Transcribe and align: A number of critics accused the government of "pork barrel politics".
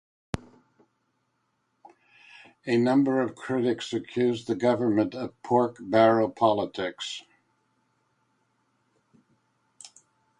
A 2.65 2.75
number 2.75 3.21
of 3.21 3.35
critics 3.35 3.93
accused 3.93 4.47
the 4.47 4.55
government 4.55 5.13
of 5.13 5.39
"pork 5.43 5.77
barrel 5.79 6.31
politics". 6.31 7.21